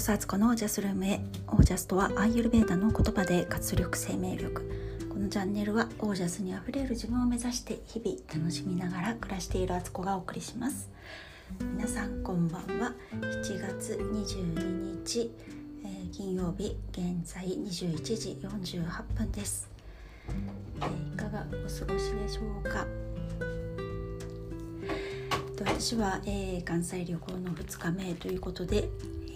[0.00, 1.20] こそアツコのオージャスルームへ。
[1.48, 5.06] オージャスとはアーユルベーダの言葉で活力生命力。
[5.10, 10.88] このチャンネルはオージャスにあふれる自分を目指して日々楽しみながら暮らしているアツコがお送りします。
[11.60, 12.94] 皆さんこんばんは。
[13.20, 15.30] 7月22日、
[15.84, 19.68] えー、金曜日現在21時48分です、
[20.80, 22.86] えー、いかがお過ごしでしょうか？
[25.62, 28.88] 私は、えー、関西旅行の2日目ということで、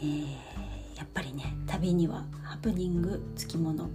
[0.04, 3.90] ー、やっぱりね旅にはハプニングつきもの。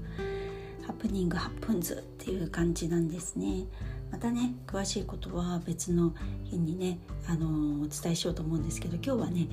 [0.86, 3.66] ハプニングハプンズっていう感じなんですね。
[4.12, 9.48] またね詳しいことは別の日にねあのお伝えしようと思うんですけど今日はね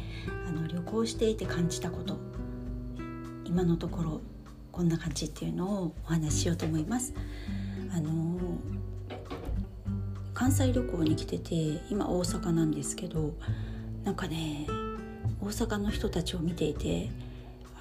[0.48, 2.16] あの旅行していて感じたこと。
[3.44, 4.20] 今のところ
[4.72, 7.14] こんな感じっていうのをお話ししようと思います。
[7.94, 8.38] あの
[10.34, 11.54] 関西旅行に来てて
[11.90, 13.34] 今大阪なんですけど
[14.04, 14.66] なんかね
[15.46, 17.08] 大阪の人たちを見ていて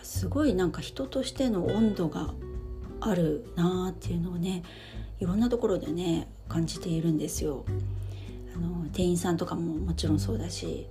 [0.04, 2.32] すごいなんか人としての温度が
[3.02, 4.62] あるなーっていうのをね
[5.20, 7.66] いろんなところでね感じているんですよ。
[8.56, 10.88] あの店員さんとかももちろんそうだし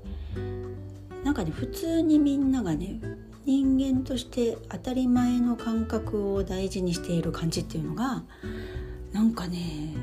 [1.22, 3.00] なんかね普通にみんながね
[3.46, 8.24] 人間として当たり前の感覚を大事にしている感じっていうのが
[9.12, 9.94] なんかね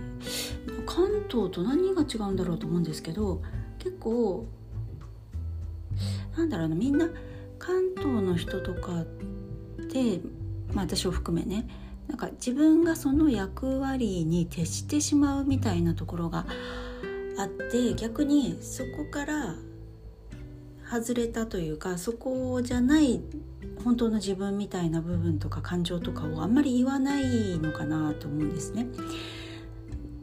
[0.86, 3.42] 関東と何が違うんだろうと思うんですけど
[3.78, 4.48] 結構
[6.42, 7.08] なんだろうなみんな
[7.60, 9.06] 関東の人とか
[9.94, 10.22] で、
[10.74, 11.68] まあ、私を含めね
[12.08, 16.48] なんか自分がその役割に徹してしまうみたいなところが
[17.38, 19.56] あって逆にそこから
[20.90, 23.22] 外れたというかそこじゃない
[23.84, 28.88] 本当の自分みたいな部分とか感情とかをあんまり言わないのかなと思うんですね。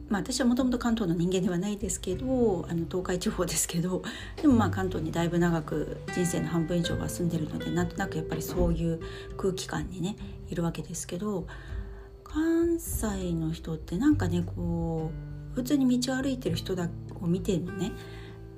[0.09, 4.01] まあ、私はもともと関東の人間ではないですけどあの東海地方ですけど
[4.41, 8.99] でもまあ関東にだいぶ長く人生の半分以上は住んでるのでなんとなくやっぱりそういう
[9.37, 10.15] 空気感にね
[10.49, 11.45] いるわけですけど
[12.23, 15.11] 関西の人ってなんかねこ
[15.53, 16.89] う普通に道を歩いてる人だ
[17.21, 17.91] を見てもね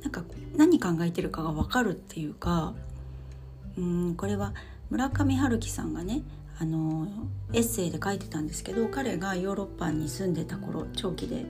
[0.01, 0.23] なんか
[0.55, 2.73] 何考えてるかが分かるっていうか
[3.77, 4.53] うんこれは
[4.89, 6.21] 村上春樹さんがね
[6.61, 7.07] あの
[7.53, 11.43] エッセイで書いてたんですけど彼がヨーロッパに住んでた頃長期で、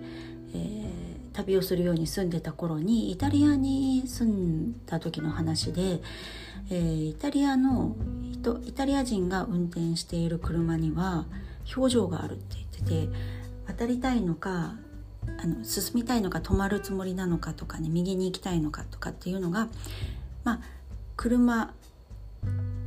[0.53, 5.99] えー、旅をするように住んでた頃にイタリアに住んだ時の話で、
[6.69, 7.97] えー、イタリアの
[8.31, 11.25] 人イタリア人が運転している車には
[11.75, 13.17] 表情があるって言ってて
[13.67, 14.75] 渡りたいのか
[15.43, 19.67] あの進みたいのか止まるつもりなのかとかね右に行きたいのかとかっていうのが
[20.45, 20.59] まあ
[21.17, 21.73] 車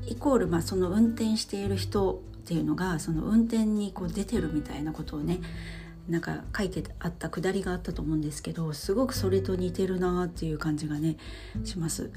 [0.09, 5.41] イコールまあその運転している人っていうのがその運転にこう出てるみたいなことをね
[6.09, 11.17] なんか書いてあったくだりがあったと思うんですけどすごくそれと似てるなっていう感じがね
[11.65, 12.11] します。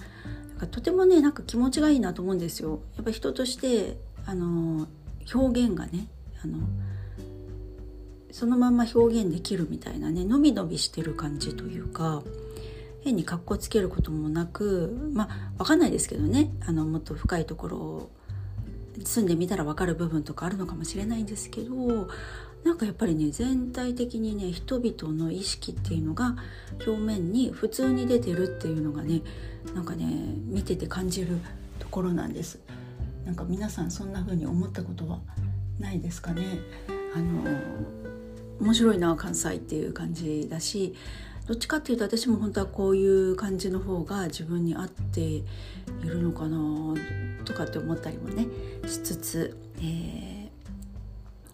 [0.71, 2.79] とてもねなんか気持ちがいいなと思うんですよ。
[2.95, 4.87] やっぱ人としてあの
[5.33, 6.07] 表現がね
[6.43, 6.57] あの
[8.31, 12.23] そのまま表現できるみたいなねのびのびしてる感じというか
[13.07, 18.11] 変にかっこつけることもなくまあ分かんないですけどねあのもっと深いところを
[19.03, 22.09] 住んでみたら分かる部分とかあるのかもしれないんですけど
[22.63, 26.35] なんかやっぱりね全体的にね人々の意識っていうのが
[26.85, 29.21] 表面に普通に出てるっていうのがね
[29.73, 30.05] なんかね
[30.47, 31.39] 見てて感じる
[31.79, 32.59] ところなんです。
[33.25, 35.19] なんか皆さんそんな風に思ったことは
[35.79, 36.43] ないですかね。
[37.15, 37.43] あの
[38.59, 40.95] 面白いな関西っていう感じだし
[41.47, 45.43] どっちかっていうと私も本当はこういう感じの方が自分に合ってい
[46.03, 46.93] るのかな
[47.45, 48.47] とかって思ったりもね
[48.85, 50.49] しつつ、えー、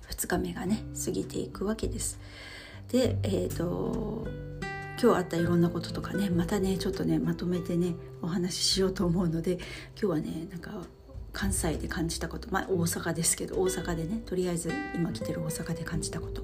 [0.09, 2.20] 2日目がね過ぎていくわけです。
[2.92, 4.28] でえっ、ー、と
[5.02, 9.62] 今日あったいろんなこととかねまたねちょっとねまとめてねお話ししようと思うので今
[10.00, 10.72] 日はねなんか
[11.34, 16.44] 関西で感じたことまあ大阪ですけど大阪でねとりあえず今来てる大阪で感じたこと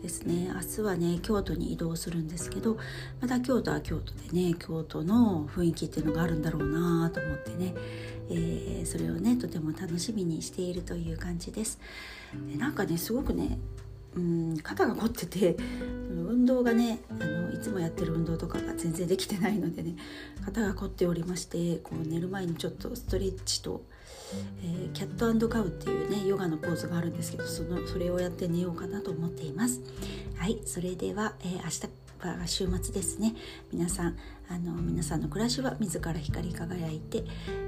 [0.00, 0.50] ですね。
[0.54, 2.76] 明日はね京都に移動するんですけど
[3.20, 7.74] また京都は京都でね京都の雰囲気っていうのがあるんだろうなと思ってね、
[8.30, 11.78] えー、それをねとても楽しみにしているという感じです。
[12.50, 13.58] でなんかねすごくね
[14.16, 15.56] うん肩が凝ってて
[16.24, 19.96] 運動がねあのいつもやってる運動とかが全然できてないのでね
[20.44, 23.82] 肩が凝っておりましてこう寝る前にちょっとストレッチと
[24.62, 29.80] えー、キャットカウっていうねヨガのポーズがあるんですけどそのそれをやって寝ようかなと思っています。
[30.36, 33.34] はいそれでは、えー、明日は週末ですね。
[33.72, 34.16] 皆さん
[34.50, 37.24] あの皆さんの暮らしは自ら光り輝いて、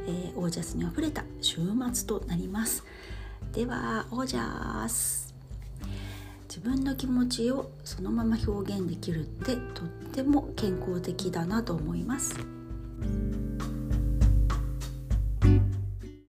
[0.06, 1.58] えー、オージャスにあふれた週
[1.92, 2.84] 末となります。
[3.52, 5.29] ではオージャス。
[6.50, 12.34] 自分の気持ちをそのまま表現できるってとっても健康的だなと思います。